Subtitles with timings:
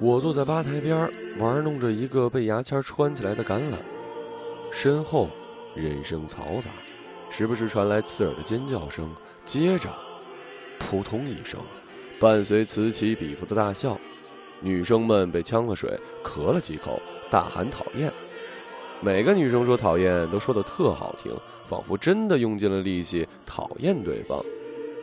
[0.00, 3.76] 我坐在吧台边玩弄着一个被牙签穿起来的橄榄，
[4.72, 5.28] 身后
[5.78, 6.70] 人声嘈杂，
[7.30, 9.14] 时不时传来刺耳的尖叫声，
[9.44, 9.88] 接着
[10.78, 11.60] 扑通一声，
[12.18, 13.98] 伴随此起彼伏的大笑，
[14.60, 17.00] 女生们被呛了水，咳了几口，
[17.30, 18.12] 大喊讨厌。
[19.00, 21.32] 每个女生说讨厌都说的特好听，
[21.64, 24.44] 仿佛真的用尽了力气讨厌对方，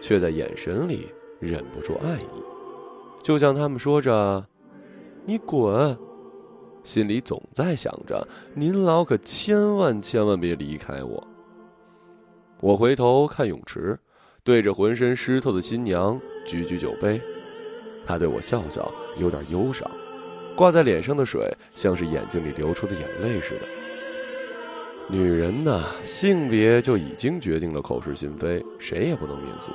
[0.02, 1.07] 却在眼神里
[1.39, 2.44] 忍不住爱意，
[3.23, 4.45] 就像他们说着。
[5.27, 5.97] 你滚！
[6.85, 11.27] 心里总在想着，您老可千万千万别离开我。
[12.61, 13.98] 我回头看泳池，
[14.44, 17.19] 对着浑身湿透的新娘举举酒杯，
[18.06, 19.89] 她对我笑笑，有点忧伤，
[20.56, 23.61] 挂在脸上的水像是眼睛里流出的眼泪似的。
[25.09, 29.72] 女人呐，性别就已经决定了口是心非，谁也不能免俗。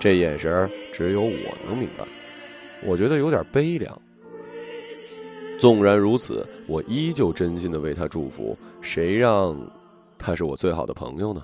[0.00, 2.04] 这眼神只有我能明白，
[2.84, 3.96] 我觉得有点悲凉。
[5.58, 8.56] 纵然如此，我依旧真心的为他祝福。
[8.80, 9.56] 谁让
[10.18, 11.42] 他是我最好的朋友呢？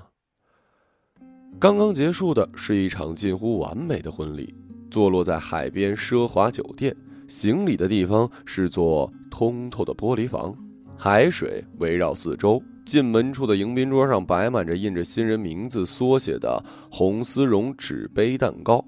[1.59, 4.55] 刚刚结束的是一场近乎完美的婚礼，
[4.91, 6.95] 坐落在海边奢华酒店。
[7.29, 10.55] 行礼的地方是座通透的玻璃房，
[10.97, 12.63] 海水围绕四周。
[12.85, 18.85] 进门处的迎宾桌上摆满着印着新人名字缩写的红丝绒纸杯蛋糕，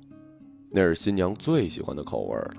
[0.72, 2.54] 那是新娘最喜欢的口味了。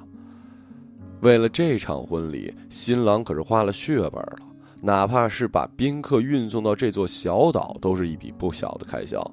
[1.23, 4.39] 为了这场婚礼，新郎可是花了血本了。
[4.81, 9.25] 哪怕是把宾客运送到这座小岛，都是一笔不小的开销。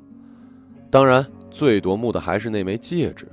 [0.88, 3.26] 当然，最夺目的还是那枚戒指。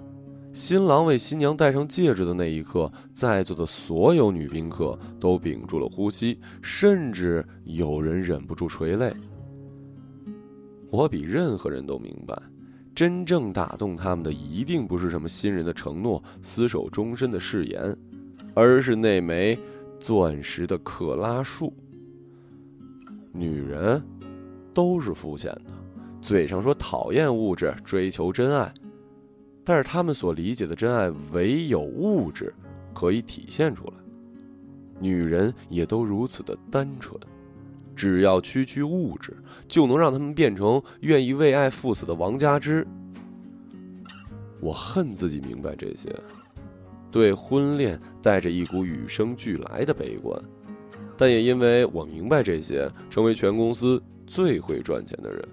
[0.54, 9.14] 新郎为新娘戴上戒指的那一刻，在座的所有女宾客都屏住了呼吸，甚至有人忍不住垂泪。
[10.90, 12.36] 我比任何人都明白，
[12.96, 17.96] 真正打动他们的，一定不是什么新人的承诺、厮守终身的誓言。
[18.60, 19.56] 而是那枚
[20.00, 21.72] 钻石的克拉数。
[23.32, 24.04] 女人
[24.74, 25.72] 都是肤浅的，
[26.20, 28.74] 嘴上说讨厌物质，追求真爱，
[29.64, 32.52] 但是他们所理解的真爱，唯有物质
[32.96, 33.94] 可以体现出来。
[35.00, 37.16] 女人也都如此的单纯，
[37.96, 39.38] 只要区区物质，
[39.68, 42.88] 就能让他们变成愿意为爱赴死的王佳芝。
[44.60, 46.12] 我恨自己明白这些。
[47.12, 50.40] 对婚恋带着一股与生俱来的悲观，
[51.18, 55.48] 但也因为我明白这些，成为全公司最会赚钱的人。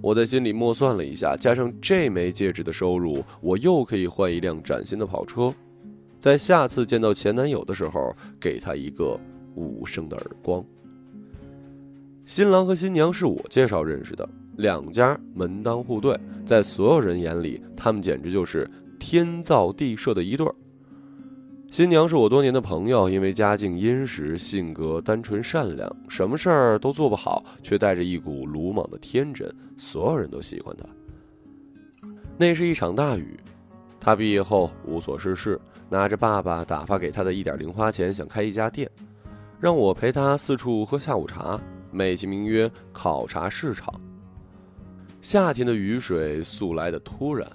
[0.00, 5.52] 我在心里默算了一下，加上这枚戒指的收入，我又可以换一辆崭新的跑车，
[6.20, 9.18] 在下次见到前男友的时候，给他一个
[9.54, 10.62] 无声的耳光。
[12.26, 16.14] 新郎和新娘是我介绍认识的，两家门当户对，
[16.44, 20.54] 在所有人眼里，他们简直就是天造地设的一对儿。
[21.74, 30.86] 新娘是我多年的朋友，因为家境殷实，性格单纯善良，什么事儿都做不好，却带着一股鲁莽的天真，所有人都喜欢她。
[32.38, 33.36] 那是一场大雨，
[33.98, 38.88] 她毕业后无所事事，拿着爸爸打发给她的一点零花钱，想开一家店，
[39.58, 41.60] 让我陪她四处喝下午茶，
[41.90, 43.92] 美其名曰考察市场。
[45.20, 47.50] 夏天的雨水速来的突然。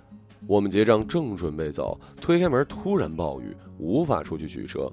[0.49, 4.91] 我们结账正准备走，推开门突然暴雨，无法出去取车。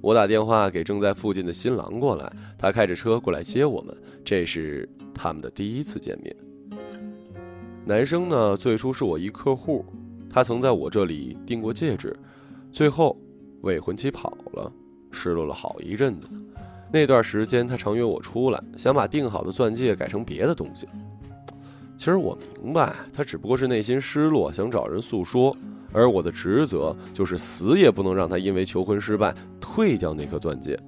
[0.00, 2.28] 我打电话给正在附近的新郎过来，
[2.58, 3.96] 他开着车过来接我们。
[4.24, 6.34] 这是他们的第一次见面。
[7.84, 9.84] 男生呢，最初是我一客户，
[10.28, 12.12] 他曾在我这里订过戒指，
[12.72, 13.16] 最后
[13.60, 14.72] 未婚妻跑了，
[15.12, 16.28] 失落了好一阵子。
[16.92, 20.88] 那段时间他常约我出来，想把订好的钻戒改成别的东西。
[21.96, 25.56] 其实我明白，他只不过是内心失落，想找人诉说。
[25.92, 30.78] 而我的职责就是死也不能让他因为求婚失败退掉那颗钻戒。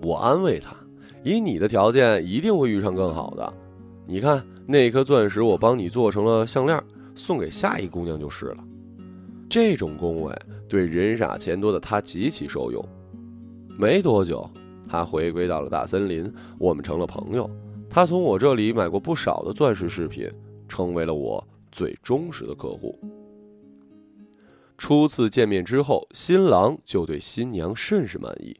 [0.00, 0.76] 我安慰他，
[1.24, 3.52] 以你的条件，一定会遇上更好的。
[4.06, 6.80] 你看那颗钻石，我帮你做成了项链，
[7.16, 8.58] 送给下一姑娘就是了。
[9.48, 10.32] 这种恭维
[10.68, 12.84] 对人傻钱多的他极其受用。
[13.76, 14.48] 没多久，
[14.88, 17.50] 他回归到了大森林，我们成了朋友。
[17.94, 20.26] 他从我这里买过不少的钻石饰品，
[20.66, 22.98] 成为了我最忠实的客户。
[24.78, 28.58] 初次见面之后，新郎就对新娘甚是满意。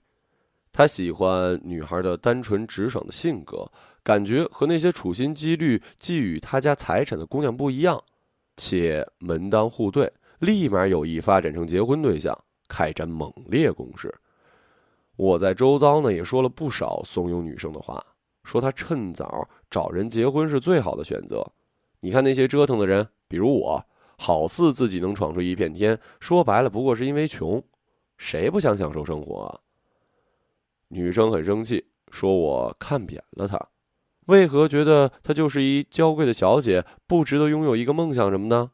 [0.71, 3.67] 他喜欢女孩的单纯直爽的性格，
[4.03, 7.99] 感觉和那些处心积虑觊觎他家财产的姑娘不一样，
[8.59, 12.39] 且门当户对，立马有意发展成结婚对象，
[12.69, 14.15] 开展猛烈攻势。
[15.17, 18.05] 我在周遭呢也说了不少怂恿女生的话，
[18.45, 21.53] 说他趁早找人结婚是最好的选择。
[22.01, 23.85] 你看那些折腾的人，比如我，
[24.19, 27.63] 好似自己能闯出一片天，说白了不过是因为穷。
[28.19, 29.61] 谁不想享受生活啊？
[30.89, 33.69] 女生很生气，说我看扁了她。
[34.27, 38.73] 为何觉得她就是一娇贵的小姐，不值得拥有一个梦想什么呢？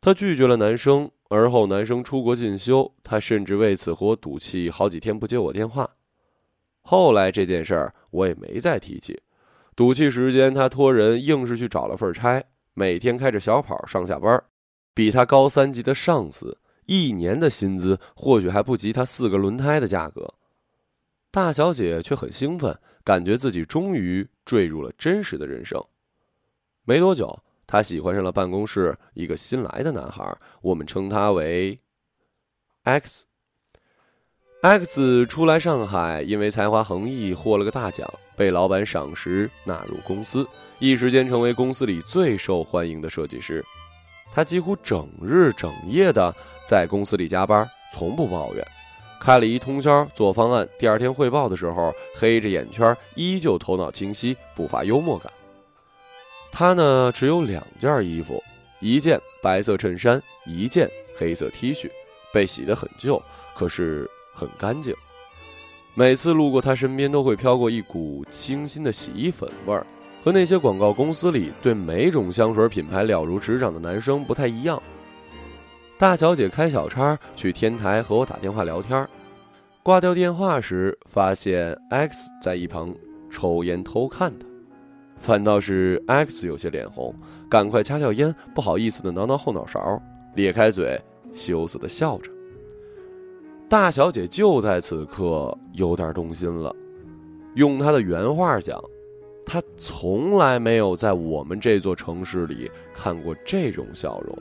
[0.00, 5.96] 她拒绝了男生，而后男生出国进修，她甚至为此和我赌气好几天不接我电话。
[6.86, 9.20] 后来这件事儿我也没再提起。
[9.74, 12.40] 赌气时间，他托人硬是去找了份差，
[12.74, 14.40] 每天开着小跑上下班，
[14.94, 16.58] 比他高三级的上司。
[16.86, 20.34] 一年的薪资或许还不及他四个轮胎的价格，
[21.32, 25.84] 大小姐却很兴奋，感觉自己终于坠入了真实的人生。
[26.84, 31.80] 没多久，她喜欢上了办公室一个新来的男孩，我们称他为
[32.84, 33.26] X。
[34.62, 40.46] X 初来上海，因为才华横溢获了个大奖，被老板赏识纳入公司，
[40.78, 43.64] 一时间成为公司里最受欢迎的设计师。
[44.32, 46.34] 他几乎整日整夜的。
[46.66, 48.66] 在公司里加班，从不抱怨，
[49.20, 50.68] 开了一通宵做方案。
[50.80, 55.32] 第二天汇报的时候，黑着眼圈，依旧头脑清晰，不乏幽默感。
[56.50, 58.42] 他呢，只有两件衣服，
[58.80, 61.88] 一件白色衬衫，一件黑色 T 恤，
[62.32, 63.22] 被洗得很旧，
[63.54, 64.94] 可是很干净。
[65.94, 69.86] 每次路过他身边，都会飘过一股清新的洗衣粉味儿，
[70.22, 74.80] 和那些广告公司里对每种香水品牌了如指掌的男生不太一样。
[75.98, 79.08] 大小姐开小差去天台和我打电话聊天，
[79.82, 82.94] 挂掉电话时发现 X 在一旁
[83.30, 84.46] 抽烟偷看她，
[85.16, 87.14] 反倒是 X 有些脸红，
[87.48, 89.98] 赶快掐掉烟，不好意思的挠挠后脑勺，
[90.34, 91.00] 咧开嘴
[91.32, 92.30] 羞涩的笑着。
[93.68, 96.74] 大小姐就在此刻有点动心了，
[97.54, 98.80] 用她的原话讲，
[99.44, 104.38] 她从来没有在我们这座城市里看过这种笑容。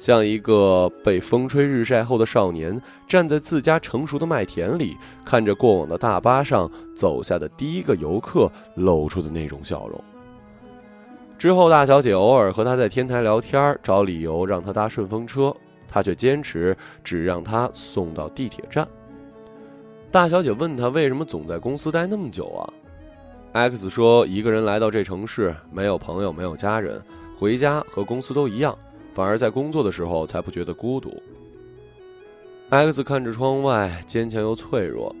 [0.00, 10.04] 像一个被风吹日晒后的少年，站在自家成熟的麦田里，看着过往的大巴上走下的第一个游客露出的那种笑容。
[11.38, 15.54] 之后，大小姐偶尔和他在天台聊天，找理由让他搭顺风车，
[15.88, 18.86] 他却坚持只让他送到地铁站。
[20.10, 22.62] 大小姐问他为什么总在公司待那么久啊
[23.52, 27.02] ？X 说：“一个人来到这城市，没有朋友，没有家人，
[27.36, 28.76] 回家和公司都一样。”
[29.14, 31.22] 反而在工作的时候才不觉得孤独。
[32.68, 35.14] X 看着窗外，坚强又脆弱。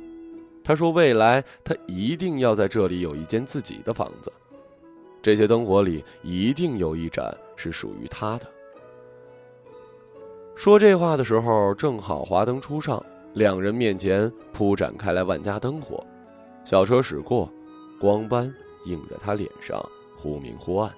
[0.62, 4.30] 他说：“未来他一定要在这里有一间自己的房子，
[5.22, 8.46] 这些灯火里一定有一盏是属于他的。”
[10.56, 13.00] 说这话的时候，正好华灯初上，
[13.34, 16.04] 两人面前铺展开来万家灯火，
[16.64, 17.48] 小车驶过，
[18.00, 18.52] 光斑
[18.86, 19.80] 映在他脸上，
[20.16, 20.90] 忽明忽暗。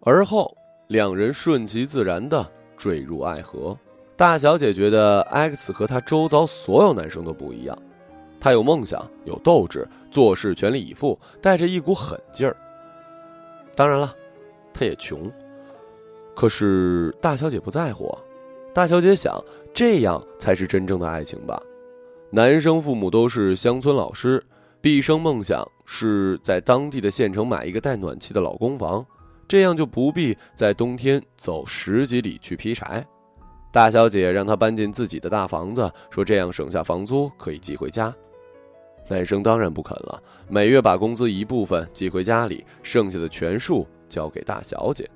[0.00, 0.54] 而后。
[0.88, 3.76] 两人顺其自然的坠入爱河。
[4.16, 7.78] 大小姐觉得 X 和她周遭所有男生都不一样，
[8.40, 12.56] 他有梦想，有斗志，做事全力以赴，带着一股狠劲儿。
[13.76, 14.16] 当然了，
[14.72, 15.30] 他也穷。
[16.38, 18.16] 可是大小姐不在乎。
[18.72, 19.36] 大小姐想，
[19.74, 21.60] 这样才是真正的爱情吧。
[22.30, 24.40] 男生父母都是乡村老师，
[24.80, 29.04] 毕生梦想是在当地的县城买一个带暖气的老公房。
[29.48, 33.04] 这样就不必在冬天走十几里去劈柴。
[33.72, 38.14] 大小姐让他搬进自己的大房子，说这样省下房租可以寄回家。
[39.08, 45.10] 男生当然不肯了，每月把工资一部分寄回家里，剩下的全数交给大小姐。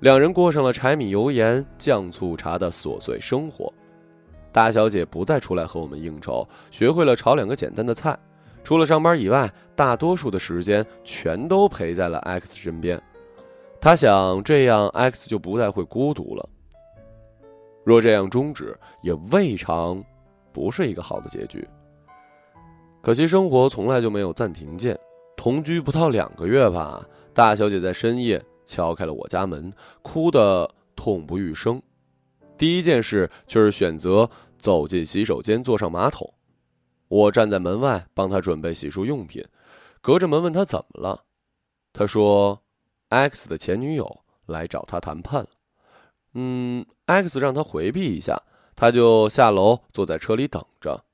[0.00, 3.72] 两人过上了柴米油盐酱醋茶的琐碎生活。
[4.52, 8.16] 大小姐不再出来和我们应酬，学会了炒两个简单的菜。
[8.62, 13.00] 除了上班以外，大多数的时间全都陪在了 X 身边。
[13.80, 16.48] 他想，这样 X 就不再会孤独了。
[17.84, 20.02] 若这样终止，也未尝
[20.52, 21.66] 不是一个好的结局。
[23.00, 24.98] 可惜生活从来就没有暂停键。
[25.36, 29.72] 同居不到两个月吧，大小姐在深夜敲开了我家门，
[30.02, 31.82] 哭得痛不欲生。
[32.56, 36.32] 第一件事就是选择走进洗手间，坐上马桶。
[37.08, 39.44] 我站在门外帮他准备洗漱用品，
[40.00, 41.24] 隔着门问他怎么了。
[41.92, 42.62] 他说。
[43.10, 45.48] X 的前女友来找他谈判了，
[46.34, 48.42] 嗯，X 让他回避一下，
[48.76, 51.06] 他就下楼坐在车里等着。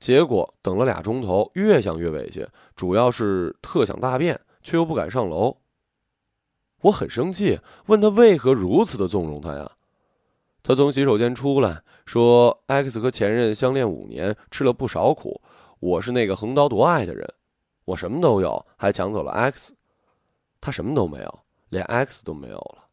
[0.00, 5.56] 结果等了俩钟头，越想越委屈，主要是特想大便，却又不敢上楼。
[6.82, 9.70] 我很生气，问他为何如此的纵容他呀？
[10.62, 15.40] 他从洗手间出来，说：“X 和前任相恋五年，吃了不少苦。
[15.80, 17.28] 我是那个横刀夺爱的人，
[17.84, 19.74] 我什么都有，还抢走了 X。
[20.60, 22.84] 他什么都没有，连 X 都没有了。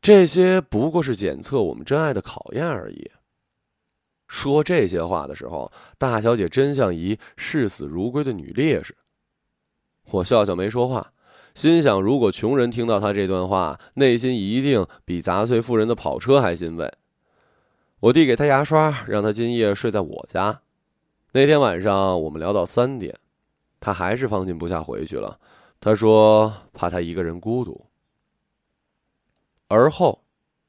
[0.00, 3.10] 这些不过是检测我们真爱的考验而已。”
[4.28, 8.96] 说这些话的时候，大小姐真像一视死如归的女烈士。
[10.10, 11.12] 我笑笑没说话，
[11.56, 16.92] 心想：如果穷人听到他这段话，内心一定比砸碎富人的跑车还欣慰。
[18.00, 20.60] 我递给他牙刷，让他今夜睡在我家。
[21.32, 23.18] 那天晚上我们聊到三点，
[23.80, 25.40] 他还是放心不下回去了。
[25.80, 27.86] 他说怕他一个人孤独。
[29.68, 30.22] 而后，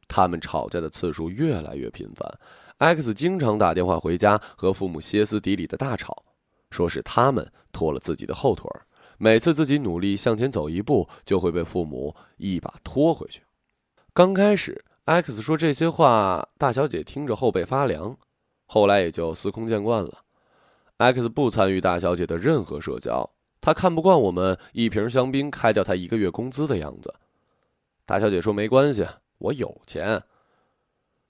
[0.08, 2.39] 他们吵架的次数越来越频繁。
[2.77, 6.24] X 经常打电话回家，和父母歇斯底里的大吵，
[6.72, 8.87] 说是他们拖了自己的后腿儿
[9.17, 13.41] 每次自己努力向前走一步，就会被父母一把拖回去。
[14.13, 18.17] 刚开始，X 说这些话，大小姐听着后背发凉，
[18.65, 20.19] 后来也就司空见惯了。
[20.97, 23.29] X 不参与大小姐的任何社交，
[23.62, 27.13] 他看不惯我们一瓶香槟开掉他一个月工资的样子。
[28.05, 29.05] 大小姐说没关系，
[29.38, 30.24] 我有钱。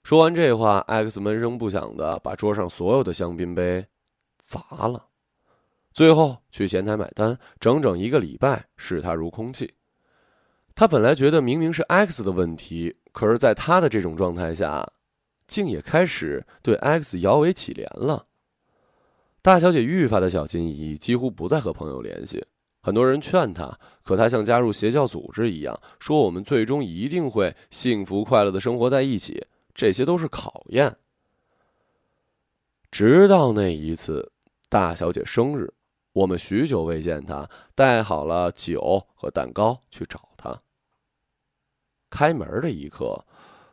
[0.04, 3.86] 说完这话，X 闷声不响的把桌上所有的香槟杯
[4.40, 5.07] 砸了，
[5.98, 9.74] 最后去前台买单，整整一个礼拜视他如空气。
[10.76, 14.88] 他本来觉得明明是 X 的问题，可是在他的这种状态下，
[15.48, 18.26] 竟也开始对 X 摇尾乞怜了。
[19.42, 22.46] 大小姐愈发的小心翼翼，几乎不再和朋友联系。
[22.80, 29.44] 很多人劝他，可他像加入邪教组织一样，说我们最终一定会幸福快乐的生活在一起。
[29.74, 30.94] 这些都是考验。
[32.92, 34.30] 直到那一次，
[34.68, 35.74] 大小姐生日，
[36.18, 40.62] 我们许久未见他，带好了酒和蛋糕去找他。
[42.10, 43.24] 开门的一刻，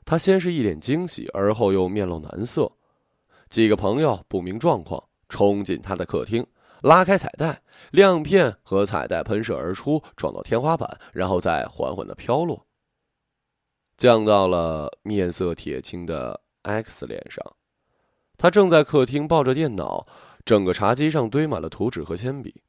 [0.06, 2.72] 他先是一脸惊喜，而后又面露难色。
[3.50, 6.46] 几个朋友不明状况，冲进他的客厅，
[6.82, 12.68] 拉开彩带，亮片和彩带喷射而出，撞到天花板，然后再缓缓的飘落。
[13.98, 17.56] 降到了面色铁青的 X 脸上，
[18.38, 20.06] 他正在客厅抱着电脑，
[20.46, 22.62] 整个茶几上堆满了图纸和铅笔。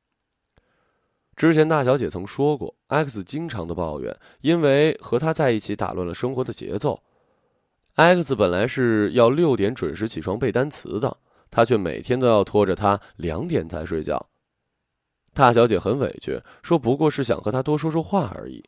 [1.37, 7.02] 之前大小姐曾说过，X 经常的抱怨，因为和他在一起打乱了生活的节奏。
[7.97, 11.18] X 本来是要六点准时起床背单词的，
[11.50, 14.30] 他却每天都要拖着他两点才睡觉。
[15.35, 18.64] 大小姐很委屈，说不过是想和他多说说话而已。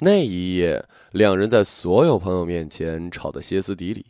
[0.00, 4.06] 那一夜，两人在所有朋友面前吵得歇斯底里。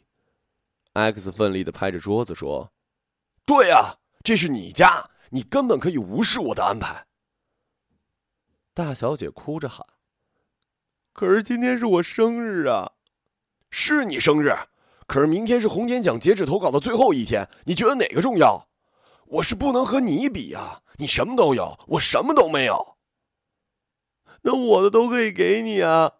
[0.94, 2.72] X 奋力的拍着桌子说
[3.46, 7.06] ：“对呀，这是你家，你根本可以无视我的安排。”
[8.74, 9.86] 大小姐哭着喊
[11.14, 12.92] ：“可是今天是我生日啊
[13.70, 14.52] ！”“是你生日，
[15.06, 18.68] 可是明天是红点奖截止投稿的最后一天，你觉得哪个重要？
[19.26, 22.96] 我是不能和你比呀，你什么都有，我什么都没有。”
[24.42, 26.12] 那我的都可以给你啊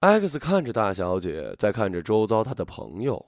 [0.00, 3.26] ！X 看着大小姐，再看着周遭他的朋友，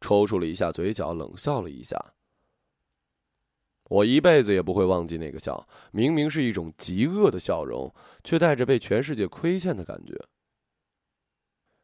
[0.00, 2.14] 抽搐了一下嘴角，冷笑了一下。
[3.88, 10.26] 我一辈子也不会忘记那个笑，明明是一种极恶的笑容，却带着被全世界亏欠的感觉。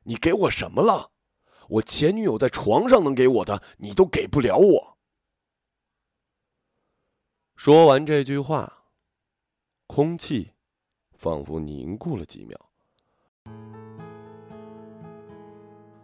[0.04, 1.12] 你给我什么了？
[1.68, 4.98] 我前女友在床上能给我的，你都给不了我。
[7.54, 8.80] 说完这句话。
[9.86, 10.52] 空气
[11.12, 12.71] 仿佛凝固了几秒。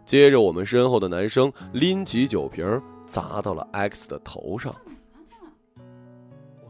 [0.09, 4.75] 接着，我们身后的男生拎起酒瓶砸到了 X 的头上。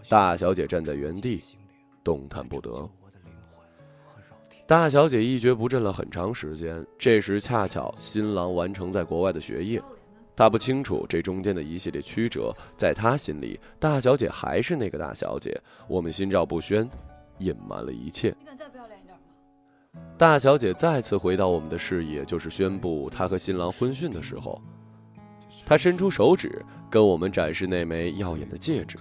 [0.10, 1.42] 大小姐站在原地，
[2.04, 2.70] 动弹不得。
[4.68, 6.86] 大小姐一蹶不振了很长时间。
[6.98, 9.82] 这时，恰巧新郎完成在国外的学业，
[10.36, 12.52] 她不清楚这中间的一系列曲折。
[12.76, 15.58] 在她心里，大小姐还是那个大小姐。
[15.88, 16.86] 我们心照不宣。
[17.38, 18.36] 隐瞒了一切。
[18.38, 18.86] 你敢再不要？
[20.18, 24.62] 大小姐再次回到我们的视野，就是宣布她和新郎婚讯的时候。
[25.66, 28.98] 她伸出手指，跟我们展示那枚耀眼的戒指。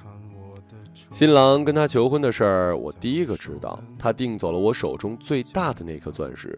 [1.11, 3.81] 新郎跟她求婚的事儿，我第一个知道。
[3.99, 6.57] 他订走了我手中最大的那颗钻石。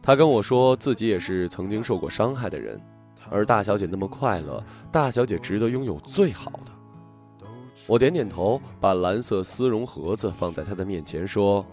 [0.00, 2.80] 他跟我说自己也是曾经受过伤害的人，
[3.28, 6.72] 而大小姐那么快乐，大小姐值得拥有最好的。
[7.86, 11.64] 我点点头，把蓝色丝绒盒子放在她的面前，说：“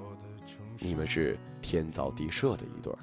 [0.79, 2.99] 你们是天造地设的一对儿。”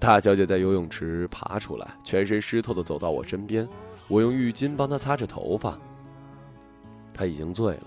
[0.00, 3.68] 大小姐在游泳池爬出来，全身湿透的走到我身边，
[4.08, 5.78] 我用浴巾帮她擦着头发。
[7.12, 7.86] 她已经醉了，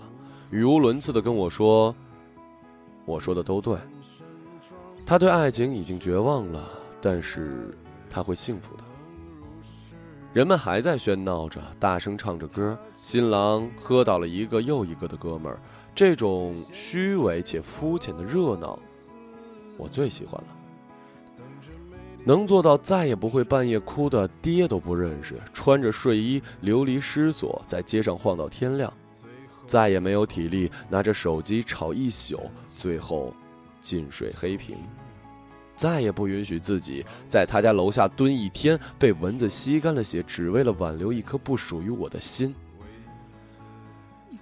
[0.50, 1.94] 语无伦次的跟我说
[3.04, 3.76] ：“我说的都对。”
[5.04, 6.70] 她对爱情已经绝望了，
[7.02, 7.76] 但是
[8.08, 8.84] 她会幸福的。
[10.32, 15.58] 人们还在喧闹着，大声唱着歌，新郎喝倒了一个又一个的哥们儿。
[15.94, 18.78] 这种虚伪且肤浅的热闹，
[19.76, 20.48] 我最喜欢了。
[22.24, 28.92] 能做到再也不会半夜哭的爹都不认识，穿着睡衣流离失所，在街上晃到天亮，
[29.64, 33.32] 再也没有体力拿着手机吵一宿，最后
[33.80, 34.76] 近水黑屏，
[35.76, 42.52] 再也不允许自己在他家楼下蹲一天，被蚊子吸干了血，只为了挽留一颗不属于我的心。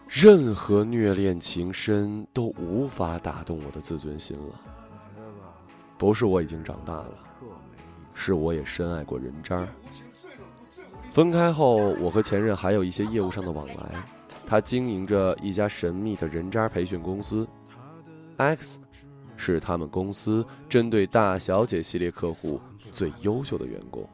[0.08, 4.73] 任何虐恋情深都无法打动我的自尊心了。
[5.96, 7.14] 不是我已经长大了，
[8.14, 9.66] 是我也深爱过人渣。
[11.12, 14.04] 分开后，我和前任还有一些业务上的往来。
[14.46, 17.48] 他经营着一家神秘的人渣培训公司
[18.36, 18.78] ，X
[19.36, 22.60] 是他们公司针对大小姐系列客户
[22.92, 24.06] 最优秀的员工。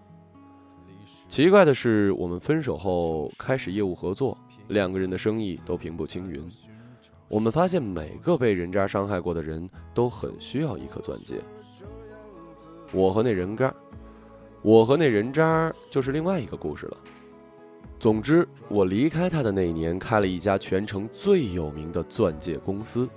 [1.29, 4.37] 奇怪的是，我们分手后开始业务合作。
[4.69, 6.49] 两个人的生意都平步青云。
[7.27, 11.43] 我们发现每个被人渣伤害过的人都很需要一颗钻戒。
[12.93, 13.75] 我和那人渣，
[14.63, 16.97] 我和那人渣就是另外一个故事了。
[17.99, 23.09] 总之，我离开他的那一年，开了一家全城最有名的钻戒公司，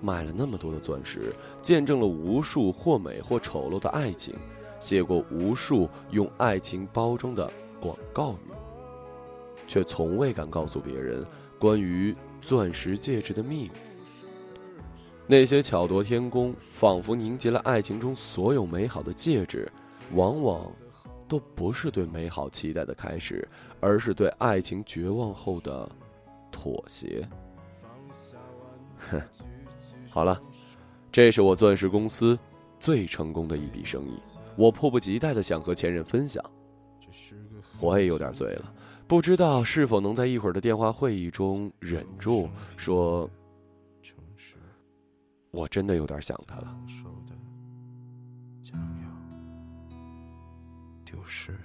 [0.00, 4.34] 卖了那么多的钻石，见证了无数或美或丑陋的爱情，
[4.78, 8.52] 写过无数用爱情包装的广告语。
[9.66, 11.24] 却从未敢告诉别人
[11.58, 13.70] 关于钻石戒指的秘密。
[15.26, 19.70] 那些巧夺天工，仿佛凝结了爱情中所有美好的戒指，
[20.14, 20.70] 往往
[21.26, 23.48] 都不是对美好期待的开始，
[23.80, 25.88] 而是对爱情绝望后的
[26.50, 27.26] 妥协。
[29.10, 29.20] 哼，
[30.10, 30.40] 好了，
[31.10, 32.38] 这是我钻石公司
[32.78, 34.18] 最成功的一笔生意，
[34.56, 36.44] 我迫不及待的想和前任分享。
[37.80, 38.72] 我也有点醉了。
[39.08, 43.28] 不知道是否能在一会儿的电话会议中忍住说
[45.52, 46.76] ：“我真的有点想他了。”
[51.04, 51.56] 丢失。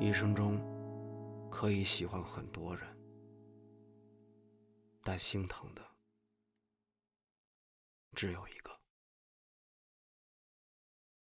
[0.00, 0.58] 一生中
[1.50, 2.86] 可以喜欢很多人，
[5.02, 5.82] 但心疼的
[8.14, 8.57] 只有一。